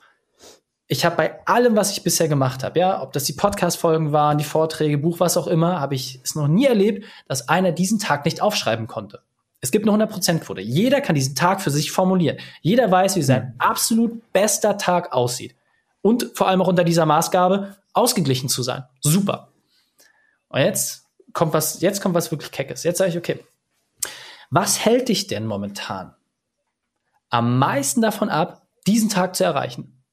[0.88, 4.38] Ich habe bei allem, was ich bisher gemacht habe, ja, ob das die Podcast-Folgen waren,
[4.39, 7.99] die Vorträge, Buch, was auch immer, habe ich es noch nie erlebt, dass einer diesen
[7.99, 9.21] Tag nicht aufschreiben konnte.
[9.62, 10.62] Es gibt eine 100%-Quote.
[10.62, 12.38] Jeder kann diesen Tag für sich formulieren.
[12.62, 15.56] Jeder weiß, wie sein absolut bester Tag aussieht.
[16.02, 18.84] Und vor allem auch unter dieser Maßgabe, ausgeglichen zu sein.
[19.02, 19.48] Super.
[20.49, 22.83] Und jetzt kommt was, jetzt kommt was wirklich Keckes.
[22.83, 23.43] Jetzt sage ich, okay,
[24.49, 26.15] was hält dich denn momentan
[27.29, 30.03] am meisten davon ab, diesen Tag zu erreichen?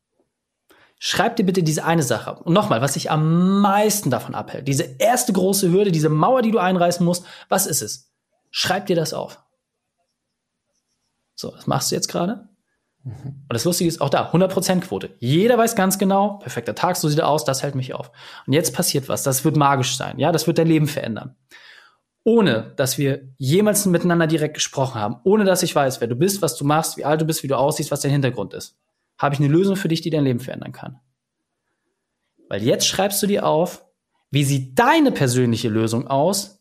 [0.99, 2.35] Schreib dir bitte diese eine Sache.
[2.35, 6.51] Und nochmal, was dich am meisten davon abhält, diese erste große Hürde, diese Mauer, die
[6.51, 8.11] du einreißen musst, was ist es?
[8.51, 9.43] Schreib dir das auf.
[11.35, 12.49] So, was machst du jetzt gerade?
[13.07, 15.11] Und das Lustige ist auch da, 100% Quote.
[15.21, 18.11] Jeder weiß ganz genau, perfekter Tag, so sieht er aus, das hält mich auf.
[18.47, 21.37] Und jetzt passiert was, das wird magisch sein, ja, das wird dein Leben verändern.
[22.25, 26.43] Ohne, dass wir jemals miteinander direkt gesprochen haben, ohne dass ich weiß, wer du bist,
[26.43, 28.77] was du machst, wie alt du bist, wie du aussiehst, was dein Hintergrund ist,
[29.19, 30.99] habe ich eine Lösung für dich, die dein Leben verändern kann.
[32.49, 33.85] Weil jetzt schreibst du dir auf,
[34.33, 36.61] wie sieht deine persönliche Lösung aus,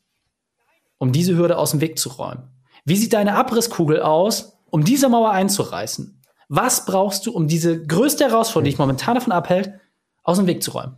[0.99, 2.51] um diese Hürde aus dem Weg zu räumen?
[2.85, 6.21] Wie sieht deine Abrisskugel aus, um diese Mauer einzureißen?
[6.47, 9.79] Was brauchst du, um diese größte Herausforderung, die dich momentan davon abhält,
[10.23, 10.95] aus dem Weg zu räumen?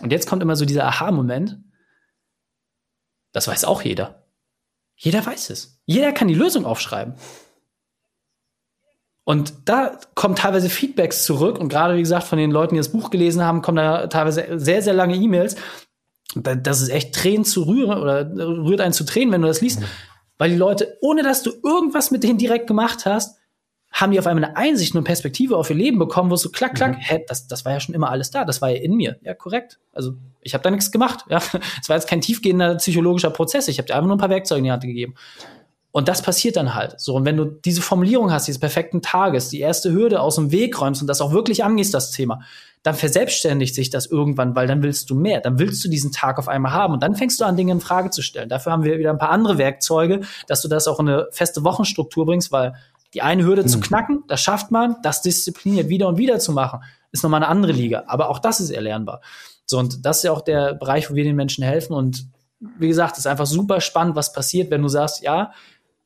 [0.00, 1.58] Und jetzt kommt immer so dieser Aha-Moment.
[3.32, 4.26] Das weiß auch jeder.
[4.96, 5.80] Jeder weiß es.
[5.84, 7.14] Jeder kann die Lösung aufschreiben.
[9.24, 12.90] Und da kommen teilweise Feedbacks zurück und gerade wie gesagt von den Leuten, die das
[12.90, 15.56] Buch gelesen haben, kommen da teilweise sehr, sehr lange E-Mails.
[16.34, 19.80] Das ist echt Tränen zu rühren oder rührt einen zu Tränen, wenn du das liest,
[19.80, 19.86] mhm.
[20.38, 23.38] weil die Leute, ohne dass du irgendwas mit denen direkt gemacht hast,
[23.92, 26.50] haben die auf einmal eine Einsicht und Perspektive auf ihr Leben bekommen, wo es so
[26.50, 27.00] klack, klack, mhm.
[27.00, 29.18] hä, das, das war ja schon immer alles da, das war ja in mir.
[29.22, 29.78] Ja, korrekt.
[29.92, 31.24] Also ich habe da nichts gemacht.
[31.28, 31.38] Ja,
[31.80, 33.68] es war jetzt kein tiefgehender psychologischer Prozess.
[33.68, 35.14] Ich habe dir einfach nur ein paar Werkzeuge in die Hand gegeben.
[35.92, 36.98] Und das passiert dann halt.
[37.00, 40.50] So, und wenn du diese Formulierung hast, dieses perfekten Tages, die erste Hürde aus dem
[40.50, 42.40] Weg räumst und das auch wirklich angehst, das Thema,
[42.82, 45.40] dann verselbstständigt sich das irgendwann, weil dann willst du mehr.
[45.40, 47.80] Dann willst du diesen Tag auf einmal haben und dann fängst du an, Dinge in
[47.80, 48.48] Frage zu stellen.
[48.48, 51.62] Dafür haben wir wieder ein paar andere Werkzeuge, dass du das auch in eine feste
[51.62, 52.74] Wochenstruktur bringst, weil
[53.14, 53.68] die eine Hürde mhm.
[53.68, 56.80] zu knacken, das schafft man, das diszipliniert wieder und wieder zu machen,
[57.12, 58.04] ist nochmal eine andere Liga.
[58.06, 59.20] Aber auch das ist erlernbar.
[59.66, 61.94] So, und das ist ja auch der Bereich, wo wir den Menschen helfen.
[61.94, 62.26] Und
[62.78, 65.52] wie gesagt, es ist einfach super spannend, was passiert, wenn du sagst, ja,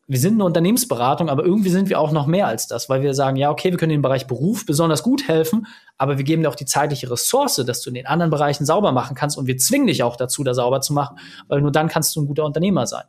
[0.08, 3.12] wir sind eine Unternehmensberatung, aber irgendwie sind wir auch noch mehr als das, weil wir
[3.12, 5.66] sagen, ja, okay, wir können im Bereich Beruf besonders gut helfen,
[5.98, 8.92] aber wir geben dir auch die zeitliche Ressource, dass du in den anderen Bereichen sauber
[8.92, 11.88] machen kannst und wir zwingen dich auch dazu, da sauber zu machen, weil nur dann
[11.88, 13.04] kannst du ein guter Unternehmer sein.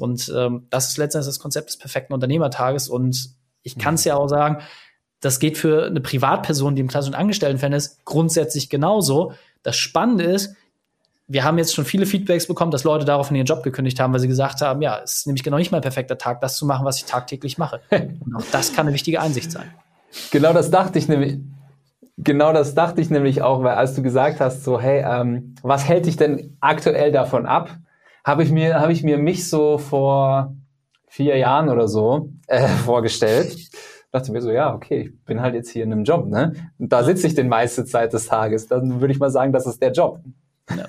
[0.00, 3.30] Und ähm, das ist letztendlich das Konzept des perfekten Unternehmertages und
[3.62, 4.58] ich kann es ja auch sagen,
[5.20, 9.32] das geht für eine Privatperson, die im klassischen Angestelltenverhältnis ist, grundsätzlich genauso.
[9.62, 10.54] Das Spannende ist,
[11.26, 14.20] wir haben jetzt schon viele Feedbacks bekommen, dass Leute daraufhin ihren Job gekündigt haben, weil
[14.20, 16.84] sie gesagt haben, ja, es ist nämlich genau nicht mein perfekter Tag, das zu machen,
[16.84, 17.80] was ich tagtäglich mache.
[17.90, 19.70] Und auch das kann eine wichtige Einsicht sein.
[20.30, 21.38] Genau das dachte ich nämlich.
[22.16, 25.88] Genau das dachte ich nämlich auch, weil als du gesagt hast, so, hey, ähm, was
[25.88, 27.70] hält dich denn aktuell davon ab?
[28.24, 30.54] Habe ich mir, habe ich mir mich so vor
[31.06, 33.56] vier Jahren oder so äh, vorgestellt.
[34.10, 36.52] Dachte mir so, ja, okay, ich bin halt jetzt hier in einem Job, ne?
[36.78, 38.68] Und da sitze ich den meiste Zeit des Tages.
[38.68, 40.20] Dann würde ich mal sagen, das ist der Job.
[40.70, 40.86] Ja.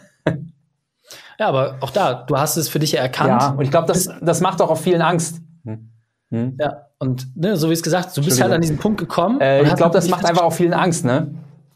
[1.38, 3.42] Ja, aber auch da, du hast es für dich ja erkannt.
[3.42, 5.42] Ja, und ich glaube, das, das macht auch auf vielen Angst.
[5.66, 5.90] Hm.
[6.30, 6.58] Hm?
[6.58, 9.42] Ja, und ne, so wie es gesagt, du bist halt an diesen Punkt gekommen.
[9.42, 11.36] Äh, ich glaube, das macht einfach auch vielen Angst, ne?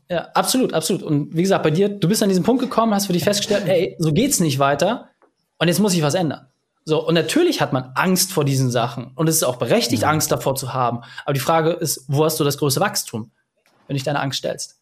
[0.10, 1.04] Ja, absolut, absolut.
[1.04, 3.68] Und wie gesagt, bei dir, du bist an diesen Punkt gekommen, hast für dich festgestellt,
[3.68, 5.09] ey, so geht's nicht weiter
[5.60, 6.48] und jetzt muss ich was ändern.
[6.86, 9.12] So, und natürlich hat man Angst vor diesen Sachen.
[9.14, 10.10] Und es ist auch berechtigt, mhm.
[10.10, 11.02] Angst davor zu haben.
[11.24, 13.32] Aber die Frage ist, wo hast du das größte Wachstum,
[13.86, 14.80] wenn du dich deine Angst stellst?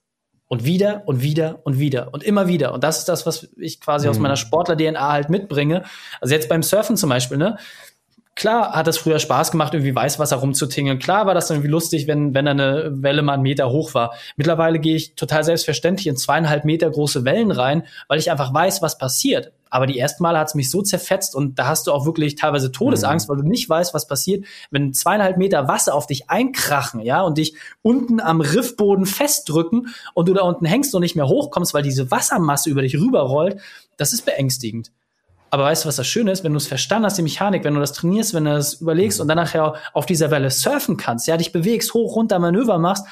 [0.47, 2.73] Und wieder und wieder und wieder und immer wieder.
[2.73, 4.11] Und das ist das, was ich quasi mhm.
[4.11, 5.83] aus meiner Sportler-DNA halt mitbringe.
[6.21, 7.57] Also jetzt beim Surfen zum Beispiel, ne?
[8.37, 10.99] Klar hat es früher Spaß gemacht, irgendwie Weißwasser rumzutingeln.
[10.99, 14.13] Klar war das irgendwie lustig, wenn, wenn eine Welle mal einen Meter hoch war.
[14.35, 18.83] Mittlerweile gehe ich total selbstverständlich in zweieinhalb Meter große Wellen rein, weil ich einfach weiß,
[18.83, 19.53] was passiert.
[19.71, 22.35] Aber die ersten Male hat es mich so zerfetzt und da hast du auch wirklich
[22.35, 23.31] teilweise Todesangst, mhm.
[23.31, 27.39] weil du nicht weißt, was passiert, wenn zweieinhalb Meter Wasser auf dich einkrachen, ja, und
[27.39, 31.81] dich unten am Riffboden festdrücken und du da unten hängst und nicht mehr hochkommst, weil
[31.81, 33.59] diese Wassermasse über dich rüberrollt.
[33.97, 34.91] Das ist beängstigend.
[35.49, 36.43] Aber weißt du, was das Schöne ist?
[36.43, 39.21] Wenn du es verstanden hast, die Mechanik, wenn du das trainierst, wenn du das überlegst
[39.21, 43.05] und dann nachher auf dieser Welle surfen kannst, ja, dich bewegst, hoch, runter, Manöver machst,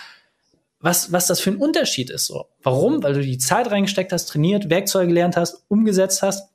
[0.79, 2.25] was, was das für ein Unterschied ist.
[2.27, 2.47] So.
[2.61, 3.01] Warum?
[3.03, 6.49] Weil du die Zeit reingesteckt hast, trainiert, Werkzeuge gelernt hast, umgesetzt hast.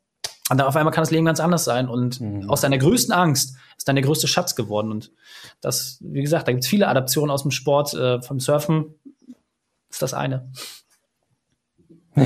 [0.50, 1.88] Und dann auf einmal kann das Leben ganz anders sein.
[1.88, 2.50] Und mhm.
[2.50, 4.90] aus deiner größten Angst ist dein größte Schatz geworden.
[4.90, 5.10] Und
[5.60, 7.94] das, wie gesagt, da gibt es viele Adaptionen aus dem Sport.
[7.94, 8.94] Äh, vom Surfen
[9.88, 10.50] ist das eine.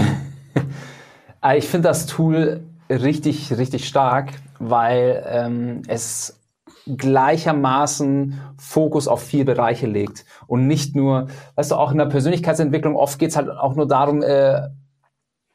[1.56, 6.40] ich finde das Tool richtig, richtig stark, weil ähm, es
[6.86, 12.94] gleichermaßen Fokus auf vier Bereiche legt und nicht nur, weißt du, auch in der Persönlichkeitsentwicklung
[12.96, 14.68] oft geht's halt auch nur darum, äh,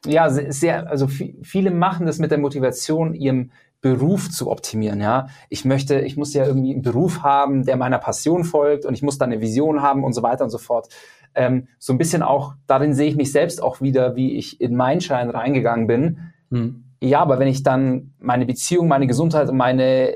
[0.06, 3.50] ja, sehr, also viele machen das mit der Motivation, ihrem
[3.82, 5.28] Beruf zu optimieren, ja.
[5.48, 9.02] Ich möchte, ich muss ja irgendwie einen Beruf haben, der meiner Passion folgt und ich
[9.02, 10.88] muss da eine Vision haben und so weiter und so fort.
[11.34, 14.74] Ähm, so ein bisschen auch, darin sehe ich mich selbst auch wieder, wie ich in
[14.74, 16.32] meinen Schein reingegangen bin.
[16.50, 20.12] Hm ja, aber wenn ich dann meine Beziehung, meine Gesundheit und meine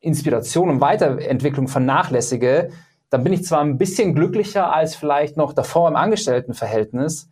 [0.00, 2.70] Inspiration und Weiterentwicklung vernachlässige,
[3.10, 7.30] dann bin ich zwar ein bisschen glücklicher als vielleicht noch davor im Angestelltenverhältnis,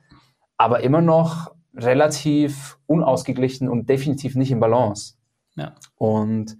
[0.57, 5.15] aber immer noch relativ unausgeglichen und definitiv nicht im Balance.
[5.57, 5.75] Ja.
[5.97, 6.57] Und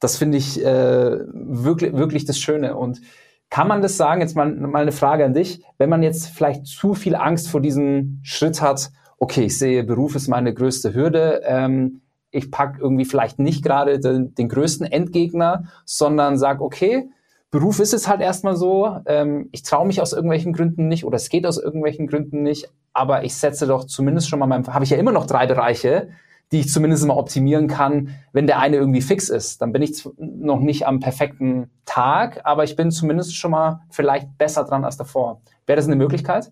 [0.00, 2.76] das finde ich äh, wirklich, wirklich das Schöne.
[2.76, 3.00] Und
[3.48, 6.66] kann man das sagen, jetzt mal, mal eine Frage an dich, wenn man jetzt vielleicht
[6.66, 11.42] zu viel Angst vor diesem Schritt hat, okay, ich sehe, Beruf ist meine größte Hürde.
[11.44, 12.00] Ähm,
[12.32, 17.10] ich pack irgendwie vielleicht nicht gerade den, den, größten Endgegner, sondern sag, okay,
[17.50, 18.98] Beruf ist es halt erstmal so.
[19.06, 22.72] Ähm, ich traue mich aus irgendwelchen Gründen nicht oder es geht aus irgendwelchen Gründen nicht,
[22.92, 26.08] aber ich setze doch zumindest schon mal mein, habe ich ja immer noch drei Bereiche,
[26.50, 29.60] die ich zumindest mal optimieren kann, wenn der eine irgendwie fix ist.
[29.60, 34.38] Dann bin ich noch nicht am perfekten Tag, aber ich bin zumindest schon mal vielleicht
[34.38, 35.42] besser dran als davor.
[35.66, 36.50] Wäre das eine Möglichkeit?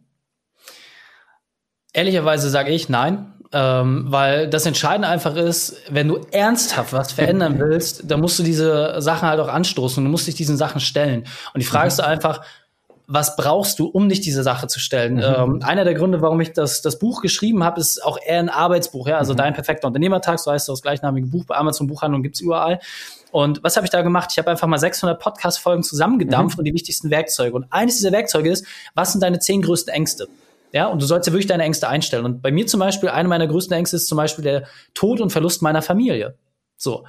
[1.93, 7.59] Ehrlicherweise sage ich nein, ähm, weil das Entscheidende einfach ist, wenn du ernsthaft was verändern
[7.59, 10.05] willst, dann musst du diese Sachen halt auch anstoßen.
[10.05, 11.25] Du musst dich diesen Sachen stellen.
[11.55, 11.89] Und die Frage mhm.
[11.89, 12.43] ist einfach,
[13.11, 15.15] was brauchst du, um dich diese Sache zu stellen?
[15.15, 15.23] Mhm.
[15.23, 18.51] Ähm, einer der Gründe, warum ich das, das Buch geschrieben habe, ist auch eher ein
[18.51, 19.09] Arbeitsbuch.
[19.09, 19.17] Ja?
[19.17, 19.39] Also mhm.
[19.39, 22.81] Dein perfekter Unternehmertag, so heißt das gleichnamige Buch bei Amazon Buchhandlung gibt's überall.
[23.31, 24.29] Und was habe ich da gemacht?
[24.33, 26.61] Ich habe einfach mal 600 Podcast-Folgen zusammengedampft mhm.
[26.61, 27.57] und die wichtigsten Werkzeuge.
[27.57, 30.29] Und eines dieser Werkzeuge ist, was sind deine zehn größten Ängste?
[30.73, 32.25] Ja, und du sollst ja wirklich deine Ängste einstellen.
[32.25, 35.31] Und bei mir zum Beispiel, eine meiner größten Ängste ist zum Beispiel der Tod und
[35.31, 36.37] Verlust meiner Familie.
[36.77, 37.07] So.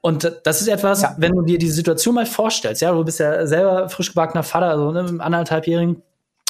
[0.00, 1.14] Und das ist etwas, ja.
[1.18, 4.70] wenn du dir die Situation mal vorstellst, ja, du bist ja selber frisch gebackener Vater,
[4.70, 6.02] also ne, anderthalbjährigen,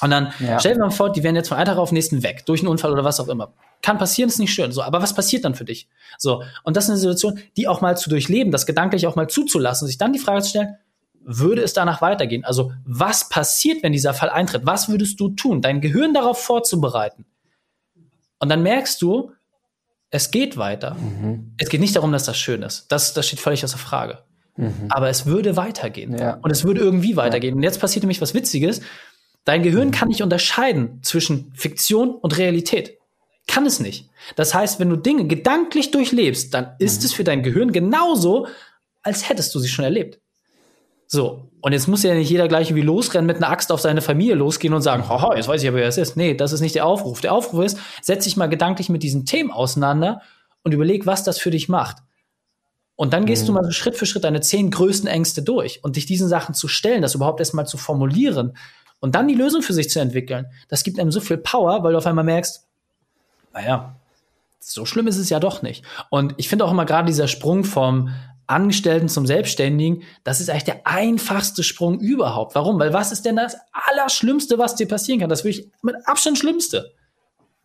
[0.02, 0.60] und dann ja.
[0.60, 2.60] stell dir mal vor, die werden jetzt von einem Tag auf den nächsten weg, durch
[2.60, 3.54] einen Unfall oder was auch immer.
[3.80, 4.72] Kann passieren, ist nicht schön.
[4.72, 5.88] So, aber was passiert dann für dich?
[6.18, 9.28] So, und das ist eine Situation, die auch mal zu durchleben, das gedanklich auch mal
[9.28, 10.76] zuzulassen, sich dann die Frage zu stellen,
[11.26, 12.44] würde es danach weitergehen?
[12.44, 14.64] Also, was passiert, wenn dieser Fall eintritt?
[14.64, 17.26] Was würdest du tun, dein Gehirn darauf vorzubereiten?
[18.38, 19.32] Und dann merkst du,
[20.10, 20.94] es geht weiter.
[20.94, 21.54] Mhm.
[21.58, 22.86] Es geht nicht darum, dass das schön ist.
[22.92, 24.20] Das, das steht völlig außer Frage.
[24.56, 24.86] Mhm.
[24.88, 26.16] Aber es würde weitergehen.
[26.16, 26.38] Ja.
[26.42, 27.54] Und es würde irgendwie weitergehen.
[27.54, 27.56] Ja.
[27.56, 28.80] Und jetzt passiert nämlich was Witziges.
[29.44, 32.98] Dein Gehirn kann nicht unterscheiden zwischen Fiktion und Realität.
[33.46, 34.08] Kann es nicht.
[34.34, 37.06] Das heißt, wenn du Dinge gedanklich durchlebst, dann ist mhm.
[37.06, 38.48] es für dein Gehirn genauso,
[39.02, 40.20] als hättest du sie schon erlebt.
[41.06, 44.02] So, und jetzt muss ja nicht jeder gleich wie losrennen mit einer Axt auf seine
[44.02, 46.16] Familie losgehen und sagen, haha, jetzt weiß ich aber, wer es ist.
[46.16, 47.20] Nee, das ist nicht der Aufruf.
[47.20, 50.22] Der Aufruf ist, setz dich mal gedanklich mit diesen Themen auseinander
[50.62, 51.98] und überleg, was das für dich macht.
[52.96, 53.46] Und dann gehst mhm.
[53.46, 56.54] du mal so Schritt für Schritt deine zehn größten Ängste durch und dich diesen Sachen
[56.54, 58.56] zu stellen, das überhaupt erstmal zu formulieren
[59.00, 61.92] und dann die Lösung für sich zu entwickeln, das gibt einem so viel Power, weil
[61.92, 62.66] du auf einmal merkst,
[63.52, 63.94] naja,
[64.58, 65.84] so schlimm ist es ja doch nicht.
[66.10, 68.10] Und ich finde auch immer gerade dieser Sprung vom
[68.46, 72.54] Angestellten zum Selbstständigen, das ist eigentlich der einfachste Sprung überhaupt.
[72.54, 72.78] Warum?
[72.78, 75.28] Weil was ist denn das Allerschlimmste, was dir passieren kann?
[75.28, 76.92] Das will ich mit Abstand Schlimmste.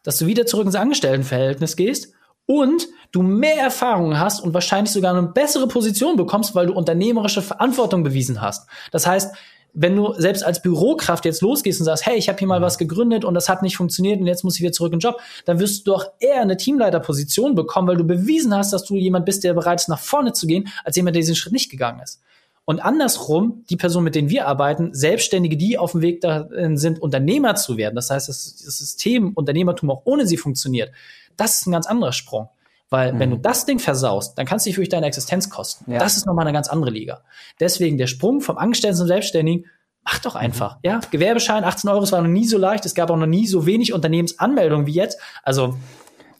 [0.03, 2.13] Dass du wieder zurück ins Angestelltenverhältnis gehst
[2.45, 7.41] und du mehr Erfahrungen hast und wahrscheinlich sogar eine bessere Position bekommst, weil du unternehmerische
[7.41, 8.67] Verantwortung bewiesen hast.
[8.91, 9.35] Das heißt,
[9.73, 12.63] wenn du selbst als Bürokraft jetzt losgehst und sagst, hey, ich habe hier mal mhm.
[12.63, 15.09] was gegründet und das hat nicht funktioniert und jetzt muss ich wieder zurück in den
[15.09, 18.95] Job, dann wirst du doch eher eine Teamleiterposition bekommen, weil du bewiesen hast, dass du
[18.95, 21.71] jemand bist, der bereit ist, nach vorne zu gehen, als jemand, der diesen Schritt nicht
[21.71, 22.21] gegangen ist.
[22.65, 27.01] Und andersrum, die Personen, mit denen wir arbeiten, Selbstständige, die auf dem Weg dahin sind,
[27.01, 30.91] Unternehmer zu werden, das heißt, das System Unternehmertum auch ohne sie funktioniert,
[31.37, 32.49] das ist ein ganz anderer Sprung.
[32.91, 33.19] Weil mhm.
[33.19, 33.41] wenn du mhm.
[33.41, 35.91] das Ding versaust, dann kannst du dich wirklich deine Existenz kosten.
[35.91, 35.97] Ja.
[35.97, 37.23] Das ist nochmal eine ganz andere Liga.
[37.59, 39.65] Deswegen der Sprung vom Angestellten zum Selbstständigen,
[40.03, 40.75] mach doch einfach.
[40.75, 40.81] Mhm.
[40.83, 42.85] Ja, Gewerbeschein, 18 Euro, es war noch nie so leicht.
[42.85, 45.19] Es gab auch noch nie so wenig Unternehmensanmeldungen wie jetzt.
[45.41, 45.77] Also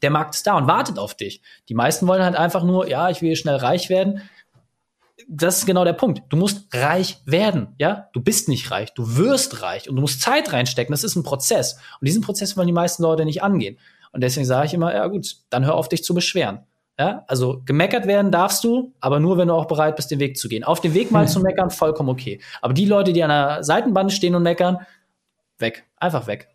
[0.02, 1.42] der Markt ist da und wartet auf dich.
[1.70, 4.22] Die meisten wollen halt einfach nur, ja, ich will schnell reich werden.
[5.30, 6.24] Das ist genau der Punkt.
[6.28, 8.10] Du musst reich werden, ja?
[8.12, 10.92] Du bist nicht reich, du wirst reich und du musst Zeit reinstecken.
[10.92, 11.76] Das ist ein Prozess.
[12.02, 13.78] Und diesen Prozess wollen die meisten Leute nicht angehen.
[14.12, 16.62] Und deswegen sage ich immer, ja gut, dann hör auf, dich zu beschweren.
[17.00, 20.38] Ja, also gemeckert werden darfst du, aber nur, wenn du auch bereit bist, den Weg
[20.38, 20.64] zu gehen.
[20.64, 22.40] Auf dem Weg mal zu meckern, vollkommen okay.
[22.62, 24.80] Aber die Leute, die an der Seitenbande stehen und meckern,
[25.58, 25.86] weg.
[25.98, 26.50] Einfach weg.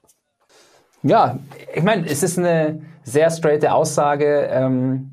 [1.03, 1.39] Ja,
[1.75, 5.11] ich meine, es ist eine sehr straighte Aussage ähm,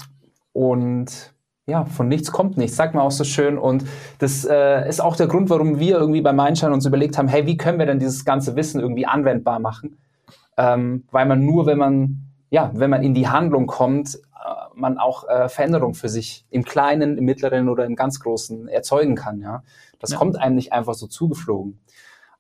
[0.52, 1.34] und
[1.66, 3.58] ja, von nichts kommt nichts, sagt man auch so schön.
[3.58, 3.86] Und
[4.20, 7.46] das äh, ist auch der Grund, warum wir irgendwie bei Mindshine uns überlegt haben, hey,
[7.46, 9.98] wie können wir denn dieses ganze Wissen irgendwie anwendbar machen?
[10.58, 12.23] Ähm, weil man nur, wenn man
[12.54, 14.20] ja, wenn man in die Handlung kommt, äh,
[14.76, 19.16] man auch äh, Veränderung für sich im Kleinen, im Mittleren oder im ganz Großen erzeugen
[19.16, 19.42] kann.
[19.42, 19.64] Ja,
[19.98, 20.18] das ja.
[20.20, 21.80] kommt einem nicht einfach so zugeflogen.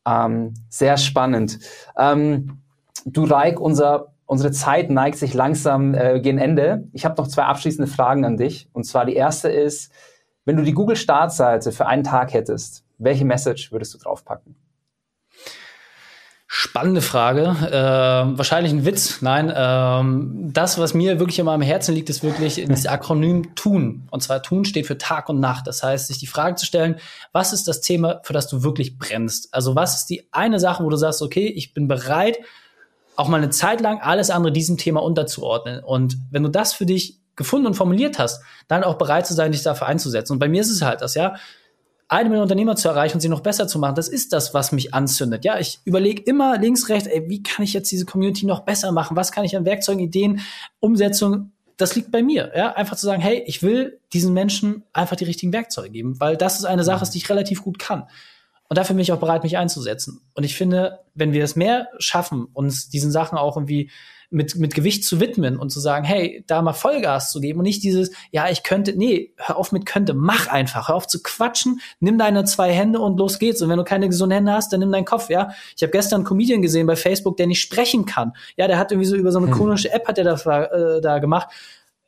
[0.05, 1.57] Ähm, sehr spannend.
[1.97, 2.59] Ähm,
[3.05, 6.87] du Reik, unser unsere Zeit neigt sich langsam äh, gegen Ende.
[6.93, 8.69] Ich habe noch zwei abschließende Fragen an dich.
[8.71, 9.91] Und zwar die erste ist,
[10.45, 14.55] wenn du die Google Startseite für einen Tag hättest, welche Message würdest du draufpacken?
[16.55, 17.45] Spannende Frage.
[17.71, 19.23] Äh, wahrscheinlich ein Witz.
[19.23, 24.07] Nein, ähm, das, was mir wirklich immer am Herzen liegt, ist wirklich das Akronym TUN.
[24.11, 25.65] Und zwar TUN steht für Tag und Nacht.
[25.65, 26.97] Das heißt, sich die Frage zu stellen,
[27.31, 29.51] was ist das Thema, für das du wirklich brennst?
[29.51, 32.37] Also was ist die eine Sache, wo du sagst, okay, ich bin bereit,
[33.15, 35.83] auch mal eine Zeit lang alles andere diesem Thema unterzuordnen.
[35.83, 39.53] Und wenn du das für dich gefunden und formuliert hast, dann auch bereit zu sein,
[39.53, 40.33] dich dafür einzusetzen.
[40.33, 41.33] Und bei mir ist es halt das, ja
[42.13, 44.71] eine Million Unternehmer zu erreichen und sie noch besser zu machen, das ist das, was
[44.71, 45.43] mich anzündet.
[45.43, 48.91] Ja, ich überlege immer links, rechts, ey, wie kann ich jetzt diese Community noch besser
[48.91, 49.17] machen?
[49.17, 50.41] Was kann ich an Werkzeugen, Ideen,
[50.79, 51.51] Umsetzung?
[51.77, 52.51] Das liegt bei mir.
[52.55, 56.37] Ja, einfach zu sagen, hey, ich will diesen Menschen einfach die richtigen Werkzeuge geben, weil
[56.37, 58.07] das ist eine Sache, die ich relativ gut kann.
[58.69, 60.21] Und dafür bin ich auch bereit, mich einzusetzen.
[60.35, 63.89] Und ich finde, wenn wir es mehr schaffen, uns diesen Sachen auch irgendwie
[64.33, 67.63] mit, mit Gewicht zu widmen und zu sagen, hey, da mal Vollgas zu geben und
[67.63, 71.21] nicht dieses, ja, ich könnte, nee, hör auf mit könnte, mach einfach, hör auf zu
[71.21, 73.61] quatschen, nimm deine zwei Hände und los geht's.
[73.61, 75.51] Und wenn du keine gesunden Hände hast, dann nimm deinen Kopf, ja.
[75.75, 78.33] Ich habe gestern einen Comedian gesehen bei Facebook, der nicht sprechen kann.
[78.57, 79.53] Ja, der hat irgendwie so über so eine hm.
[79.53, 81.49] komische App hat er da, äh, da gemacht.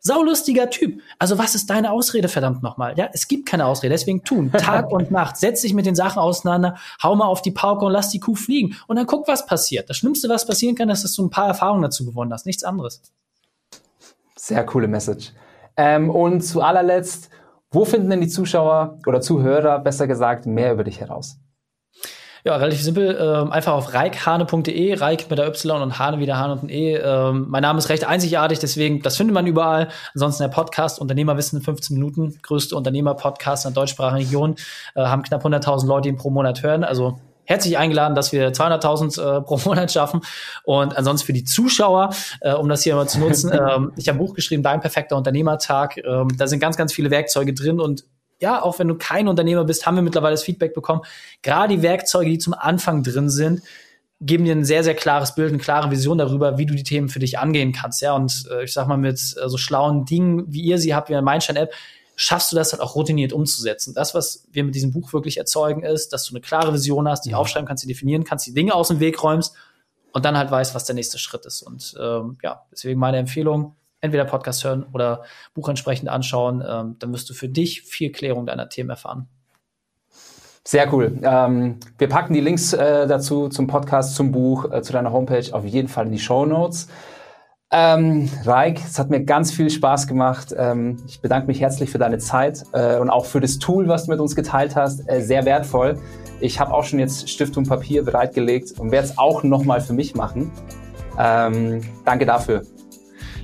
[0.05, 1.01] Saulustiger Typ.
[1.17, 2.95] Also was ist deine Ausrede, verdammt nochmal?
[2.95, 3.91] Ja, es gibt keine Ausrede.
[3.91, 4.51] Deswegen tun.
[4.57, 5.35] Tag und Nacht.
[5.37, 8.35] Setz dich mit den Sachen auseinander, hau mal auf die Pauke und lass die Kuh
[8.35, 8.75] fliegen.
[8.85, 9.89] Und dann guck, was passiert.
[9.89, 12.45] Das Schlimmste, was passieren kann, ist, dass du ein paar Erfahrungen dazu gewonnen hast.
[12.45, 13.01] Nichts anderes.
[14.35, 15.33] Sehr coole Message.
[15.75, 17.31] Ähm, und zu allerletzt,
[17.71, 21.39] wo finden denn die Zuschauer oder Zuhörer, besser gesagt, mehr über dich heraus?
[22.47, 23.17] Ja, relativ simpel.
[23.19, 26.95] Ähm, einfach auf reikhane.de, Reik mit der Y und Hane wieder Hane und ein E.
[26.95, 29.87] Ähm, mein Name ist recht einzigartig, deswegen, das findet man überall.
[30.13, 34.55] Ansonsten der Podcast Unternehmerwissen in 15 Minuten, größte Unternehmer-Podcast in der deutschsprachigen Region,
[34.93, 36.83] äh, haben knapp 100.000 Leute, die ihn pro Monat hören.
[36.83, 40.21] Also herzlich eingeladen, dass wir 200.000 äh, pro Monat schaffen.
[40.65, 44.19] Und ansonsten für die Zuschauer, äh, um das hier mal zu nutzen, ähm, ich habe
[44.19, 45.97] ein Buch geschrieben, Dein perfekter Unternehmertag.
[45.97, 48.03] Ähm, da sind ganz, ganz viele Werkzeuge drin und
[48.45, 51.01] ja, auch wenn du kein Unternehmer bist, haben wir mittlerweile das Feedback bekommen.
[51.41, 53.63] Gerade die Werkzeuge, die zum Anfang drin sind,
[54.21, 57.09] geben dir ein sehr, sehr klares Bild, eine klare Vision darüber, wie du die Themen
[57.09, 58.03] für dich angehen kannst.
[58.03, 61.09] Ja, und äh, ich sag mal, mit äh, so schlauen Dingen, wie ihr sie habt,
[61.09, 61.73] wie eine Mindshine-App,
[62.15, 63.95] schaffst du das halt auch routiniert umzusetzen.
[63.95, 67.25] Das, was wir mit diesem Buch wirklich erzeugen, ist, dass du eine klare Vision hast,
[67.25, 67.35] die mhm.
[67.35, 69.55] aufschreiben kannst, die definieren kannst, die Dinge aus dem Weg räumst
[70.13, 71.63] und dann halt weißt, was der nächste Schritt ist.
[71.63, 77.13] Und ähm, ja, deswegen meine Empfehlung, entweder Podcast hören oder Buch entsprechend anschauen, ähm, dann
[77.13, 79.27] wirst du für dich viel Klärung deiner Themen erfahren.
[80.67, 81.19] Sehr cool.
[81.21, 85.53] Ähm, wir packen die Links äh, dazu zum Podcast, zum Buch, äh, zu deiner Homepage
[85.53, 86.87] auf jeden Fall in die Show Notes.
[87.71, 90.55] Ähm, Raik, es hat mir ganz viel Spaß gemacht.
[90.57, 94.05] Ähm, ich bedanke mich herzlich für deine Zeit äh, und auch für das Tool, was
[94.05, 95.07] du mit uns geteilt hast.
[95.09, 95.99] Äh, sehr wertvoll.
[96.39, 99.93] Ich habe auch schon jetzt Stift und Papier bereitgelegt und werde es auch nochmal für
[99.93, 100.51] mich machen.
[101.19, 102.63] Ähm, danke dafür.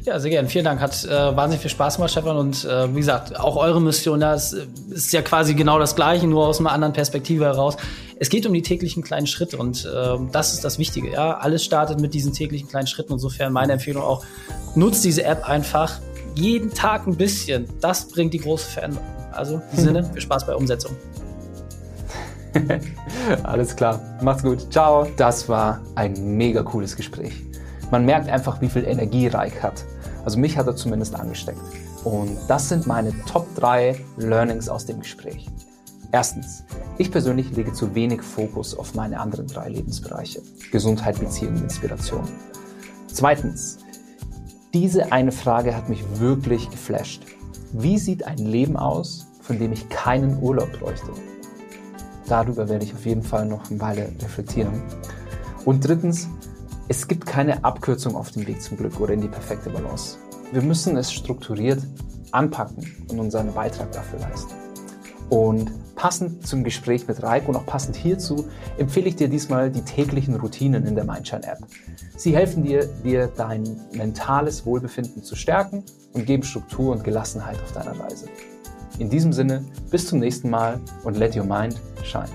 [0.04, 0.50] Ja, sehr gerne.
[0.50, 0.82] Vielen Dank.
[0.82, 2.36] Hat äh, wahnsinnig viel Spaß gemacht, Stefan.
[2.36, 4.54] Und äh, wie gesagt, auch eure Mission da ist,
[4.90, 7.78] ist ja quasi genau das Gleiche, nur aus einer anderen Perspektive heraus.
[8.20, 11.12] Es geht um die täglichen kleinen Schritte und äh, das ist das Wichtige.
[11.12, 13.14] Ja, alles startet mit diesen täglichen kleinen Schritten.
[13.14, 14.24] Insofern meine Empfehlung auch:
[14.76, 16.00] Nutzt diese App einfach
[16.36, 17.68] jeden Tag ein bisschen.
[17.80, 19.06] Das bringt die große Veränderung.
[19.32, 20.96] Also in diesem Sinne, viel Spaß bei Umsetzung.
[23.44, 24.02] Alles klar.
[24.22, 24.72] Macht's gut.
[24.72, 25.08] Ciao.
[25.18, 27.34] Das war ein mega cooles Gespräch.
[27.92, 29.84] Man merkt einfach, wie viel Energie Reik hat.
[30.24, 31.62] Also mich hat er zumindest angesteckt.
[32.04, 35.48] Und das sind meine Top 3 Learnings aus dem Gespräch.
[36.12, 36.64] Erstens,
[36.98, 40.42] ich persönlich lege zu wenig Fokus auf meine anderen drei Lebensbereiche.
[40.72, 42.28] Gesundheit, Beziehung, Inspiration.
[43.08, 43.80] Zweitens,
[44.74, 47.24] diese eine Frage hat mich wirklich geflasht.
[47.72, 51.12] Wie sieht ein Leben aus, von dem ich keinen Urlaub bräuchte?
[52.28, 54.82] Darüber werde ich auf jeden Fall noch eine Weile reflektieren.
[55.64, 56.28] Und drittens,
[56.92, 60.18] es gibt keine Abkürzung auf dem Weg zum Glück oder in die perfekte Balance.
[60.52, 61.82] Wir müssen es strukturiert
[62.34, 64.54] anpacken und unseren Beitrag dafür leisten.
[65.30, 68.46] Und passend zum Gespräch mit Raik und auch passend hierzu
[68.78, 71.60] empfehle ich dir diesmal die täglichen Routinen in der Mindshine App.
[72.18, 77.72] Sie helfen dir, dir dein mentales Wohlbefinden zu stärken und geben Struktur und Gelassenheit auf
[77.72, 78.26] deiner Reise.
[79.00, 82.28] In diesem Sinne, bis zum nächsten Mal und let your mind shine.